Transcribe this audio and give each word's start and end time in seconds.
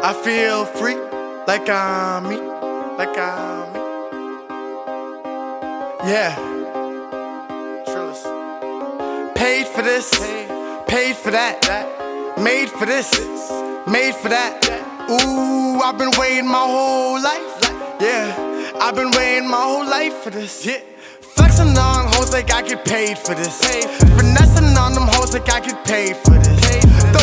I 0.00 0.12
feel 0.12 0.64
free, 0.64 0.94
like 1.48 1.68
I'm 1.68 2.28
me, 2.28 2.36
like 2.96 3.18
I'm 3.18 3.72
me. 3.72 3.80
Yeah. 6.08 6.36
Trillist. 7.84 9.34
Paid 9.34 9.66
for 9.66 9.82
this, 9.82 10.08
paid 10.86 11.16
for 11.16 11.32
that, 11.32 12.38
made 12.38 12.70
for 12.70 12.86
this, 12.86 13.10
made 13.88 14.14
for 14.14 14.28
that. 14.28 14.64
Ooh, 15.10 15.80
I've 15.82 15.98
been 15.98 16.12
waiting 16.16 16.46
my 16.46 16.64
whole 16.64 17.20
life. 17.20 17.58
Yeah, 18.00 18.78
I've 18.80 18.94
been 18.94 19.10
waiting 19.10 19.48
my 19.48 19.60
whole 19.60 19.84
life 19.84 20.14
for 20.22 20.30
this. 20.30 20.64
Yeah. 20.64 20.78
Flexing 21.20 21.76
on 21.76 22.06
hoes 22.12 22.32
like 22.32 22.52
I 22.52 22.62
get 22.62 22.84
paid 22.84 23.18
for 23.18 23.34
this. 23.34 23.58
Finessing 24.16 24.76
on 24.78 24.92
them 24.92 25.08
hoes 25.08 25.34
like 25.34 25.52
I 25.52 25.58
get 25.58 25.84
paid 25.84 26.16
for 26.18 26.38
this. 26.38 27.17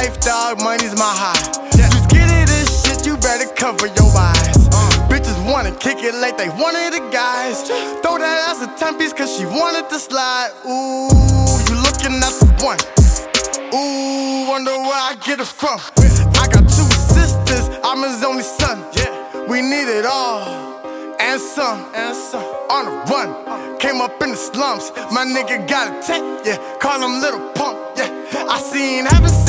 Life, 0.00 0.20
dog. 0.20 0.60
Money's 0.62 0.96
my 0.96 1.12
high. 1.22 1.44
Just 1.76 2.08
get 2.10 2.28
it, 2.30 2.46
this 2.48 2.68
shit, 2.82 3.06
you 3.06 3.16
better 3.16 3.48
cover 3.54 3.86
your 3.86 4.10
eyes. 4.16 4.68
Bitches 5.10 5.38
wanna 5.50 5.72
kick 5.72 5.98
it 6.00 6.14
like 6.14 6.36
they 6.38 6.48
wanted 6.48 6.92
the 6.96 7.02
guys. 7.10 7.68
Throw 8.02 8.16
that 8.18 8.36
ass 8.48 8.62
a 8.62 8.68
10 8.78 8.98
piece 8.98 9.12
cause 9.12 9.30
she 9.36 9.44
wanted 9.44 9.88
to 9.90 9.98
slide. 9.98 10.50
Ooh, 10.64 11.10
you 11.68 11.74
looking 11.86 12.16
at 12.26 12.34
the 12.40 12.48
one. 12.68 12.80
Ooh, 13.74 14.48
wonder 14.48 14.72
where 14.88 15.02
I 15.10 15.14
get 15.26 15.40
it 15.40 15.52
from. 15.60 15.78
I 16.42 16.46
got 16.48 16.64
two 16.76 16.90
sisters, 17.16 17.64
I'm 17.84 18.02
his 18.02 18.24
only 18.24 18.42
son. 18.42 18.84
Yeah, 18.96 19.46
we 19.48 19.60
need 19.60 19.88
it 19.88 20.06
all 20.06 20.70
and 21.20 21.40
some, 21.40 21.80
and 21.94 22.16
some. 22.16 22.42
On 22.70 22.84
the 22.86 22.94
run, 23.10 23.78
came 23.78 24.00
up 24.00 24.22
in 24.22 24.30
the 24.30 24.36
slums. 24.36 24.90
My 25.12 25.24
nigga 25.24 25.68
got 25.68 25.86
a 25.88 26.06
tent, 26.06 26.46
yeah. 26.46 26.56
Call 26.80 26.98
him 27.02 27.20
little 27.20 27.50
pump, 27.52 27.78
yeah. 27.96 28.08
I 28.48 28.58
seen 28.58 29.06
heaven 29.06 29.39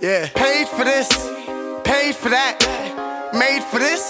Yeah, 0.00 0.28
paid 0.34 0.68
for 0.68 0.84
this, 0.84 1.08
paid 1.84 2.14
for 2.14 2.28
that, 2.28 2.60
made 3.32 3.64
for 3.64 3.78
this, 3.78 4.06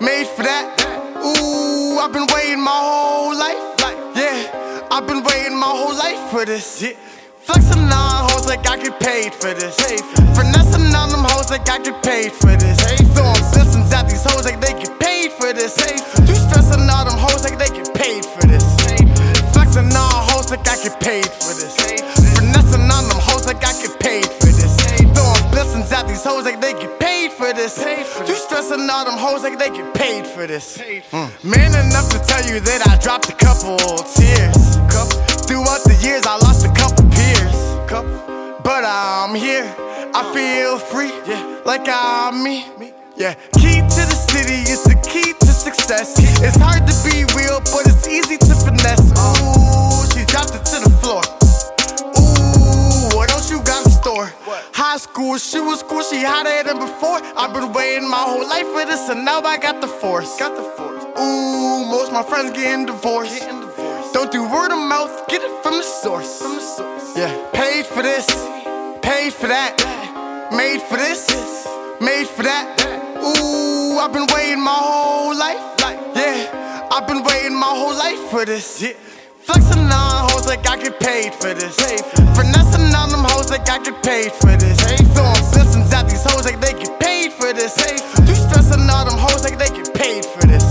made 0.00 0.26
for 0.26 0.42
that. 0.42 0.74
Ooh, 1.22 1.98
I've 1.98 2.12
been 2.12 2.26
waiting 2.34 2.60
my 2.60 2.74
whole 2.74 3.36
life. 3.36 3.56
Yeah, 4.14 4.88
I've 4.90 5.06
been 5.06 5.22
waiting 5.22 5.56
my 5.58 5.70
whole 5.70 5.94
life 5.96 6.30
for 6.30 6.44
this. 6.44 6.82
Flexing 7.44 7.92
on 7.92 8.30
hoes 8.30 8.46
like 8.46 8.66
I 8.66 8.76
get 8.76 8.98
paid 8.98 9.34
for 9.34 9.54
this. 9.54 9.76
Finessing 10.34 10.94
on 10.94 11.10
them 11.10 11.24
hoes 11.24 11.50
like 11.50 11.68
I 11.68 11.78
get 11.78 12.02
paid 12.02 12.32
for 12.32 12.56
this. 12.56 12.80
Throwing 13.14 13.44
blessings 13.54 13.92
at 13.92 14.08
these 14.08 14.24
hoes 14.24 14.44
like 14.44 14.60
they 14.60 14.72
get 14.72 14.98
paid 14.98 15.32
for 15.32 15.52
this. 15.52 15.76
You 16.26 16.34
stressing 16.34 16.88
all 16.90 17.04
them 17.04 17.18
hoes 17.18 17.44
like 17.44 17.58
they 17.58 17.68
get 17.68 17.94
paid 17.94 18.24
for 18.24 18.46
this. 18.46 18.64
Flexing 19.52 19.92
on 19.94 20.10
hoes 20.28 20.50
like 20.50 20.66
I 20.66 20.76
get 20.82 20.98
paid 21.00 21.26
for 21.26 21.54
this. 21.54 21.83
These 26.24 26.32
hoes 26.32 26.44
like 26.44 26.60
they 26.60 26.72
get 26.72 26.98
paid 27.00 27.32
for 27.32 27.52
this. 27.52 27.78
You 28.28 28.34
stressing 28.34 28.88
all 28.90 29.04
them 29.04 29.18
hoes 29.18 29.42
like 29.42 29.58
they 29.58 29.70
get 29.70 29.94
paid 29.94 30.26
for 30.26 30.42
hmm. 30.42 30.48
this. 30.48 30.78
Man 31.44 31.72
enough 31.74 32.08
to 32.10 32.18
tell 32.26 32.44
you 32.46 32.60
that 32.60 32.88
I 32.88 32.96
dropped 32.98 33.28
a 33.28 33.36
couple 33.36 33.76
tears. 34.16 34.76
Throughout 35.46 35.84
the 35.84 35.98
years, 36.02 36.24
I 36.26 36.36
lost 36.38 36.64
a 36.64 36.72
couple 36.72 37.04
peers. 37.10 37.60
But 38.64 38.84
I'm 38.86 39.34
here, 39.34 39.68
I 40.14 40.22
feel 40.32 40.78
free, 40.78 41.12
yeah. 41.28 41.60
like 41.64 41.86
I'm 41.86 42.42
me. 42.42 42.64
Yeah, 43.16 43.34
key 43.54 43.78
to 43.78 44.02
the 44.10 44.18
city 44.32 44.66
is 44.66 44.82
the 44.82 44.96
key 45.06 45.34
to 45.38 45.46
success. 45.46 46.14
It's 46.42 46.56
hard 46.56 46.82
to 46.88 46.94
be 47.04 47.22
real, 47.36 47.60
but 47.70 47.86
it's 47.86 48.08
easy 48.08 48.38
to 48.38 48.53
store? 54.44 54.60
High 54.72 54.96
school, 54.98 55.38
she 55.38 55.60
was 55.60 55.82
cool, 55.82 56.02
she 56.02 56.22
hotter 56.22 56.62
than 56.64 56.78
before. 56.78 57.20
I've 57.36 57.52
been 57.52 57.72
waiting 57.72 58.08
my 58.08 58.18
whole 58.18 58.46
life 58.46 58.66
for 58.68 58.84
this, 58.84 59.08
and 59.08 59.24
now 59.24 59.40
I 59.40 59.56
got 59.58 59.80
the 59.80 59.88
force. 59.88 60.38
Got 60.38 60.56
the 60.56 60.62
force. 60.62 61.04
Ooh, 61.18 61.84
most 61.86 62.12
my 62.12 62.22
friends 62.22 62.50
getting 62.52 62.86
divorced. 62.86 63.40
Getting 63.40 63.60
divorced. 63.60 64.14
Don't 64.14 64.30
do 64.30 64.42
word 64.42 64.70
of 64.70 64.78
mouth, 64.78 65.26
get 65.28 65.42
it 65.42 65.62
from 65.62 65.74
the 65.78 65.82
source. 65.82 66.42
From 66.42 66.56
the 66.56 66.60
source. 66.60 67.16
Yeah, 67.16 67.32
paid 67.52 67.86
for 67.86 68.02
this, 68.02 68.26
paid 69.02 69.32
for 69.32 69.48
that, 69.48 69.74
made 70.52 70.82
for 70.82 70.96
this, 70.96 71.28
made 72.00 72.28
for 72.28 72.42
that. 72.42 72.80
Ooh, 73.18 73.98
I've 73.98 74.12
been 74.12 74.26
waiting 74.34 74.62
my 74.62 74.74
whole 74.74 75.36
life. 75.36 75.62
Yeah, 76.14 76.88
I've 76.92 77.06
been 77.08 77.22
waiting 77.24 77.54
my 77.54 77.66
whole 77.66 77.96
life 77.96 78.18
for 78.30 78.44
this. 78.44 78.80
Yeah. 78.82 78.92
Flexing 79.44 79.92
on 79.92 80.30
hoes 80.30 80.46
like 80.46 80.66
I 80.66 80.80
get 80.80 80.98
paid 80.98 81.34
for 81.34 81.52
this. 81.52 81.76
Finessing 82.32 82.94
on 82.96 83.10
them 83.10 83.24
hoes 83.28 83.50
like 83.50 83.68
I 83.68 83.78
get 83.78 84.02
paid 84.02 84.32
for 84.32 84.56
this. 84.56 84.80
Throwing 85.12 85.44
blessings 85.52 85.92
at 85.92 86.08
these 86.08 86.24
hoes 86.24 86.46
like 86.46 86.60
they 86.60 86.72
get 86.72 86.98
paid 86.98 87.32
for 87.32 87.52
this. 87.52 87.76
You 88.24 88.34
stressing 88.34 88.88
all 88.88 89.04
them 89.04 89.18
hoes 89.20 89.44
like 89.44 89.58
they 89.58 89.68
get 89.68 89.92
paid 89.92 90.24
for 90.24 90.46
this. 90.46 90.64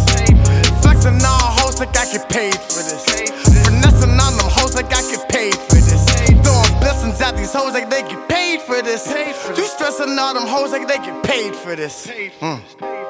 Flexing 0.81 1.21
on 1.21 1.45
hoes 1.61 1.79
like 1.79 1.95
I 1.95 2.05
get 2.11 2.27
paid 2.29 2.57
for 2.57 2.81
this. 2.81 3.05
Finessing 3.61 4.17
on 4.17 4.37
them 4.41 4.49
hoes 4.49 4.73
like 4.73 4.89
I 4.89 5.01
get 5.05 5.29
paid 5.29 5.53
for 5.53 5.77
this. 5.77 6.01
Throwing 6.41 6.79
blessings 6.81 7.21
at 7.21 7.37
these 7.37 7.53
hoes 7.53 7.73
like 7.73 7.91
they 7.91 8.01
get 8.01 8.27
paid 8.27 8.61
for 8.61 8.81
this. 8.81 9.05
You 9.55 9.65
stressing 9.65 10.17
all 10.17 10.33
them 10.33 10.47
hoes 10.47 10.71
like 10.71 10.87
they 10.87 10.97
get 10.97 11.23
paid 11.23 11.55
for 11.55 11.75
this. 11.75 12.07
Mm. 12.41 13.02